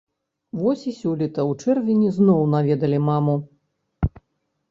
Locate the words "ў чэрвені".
1.49-2.09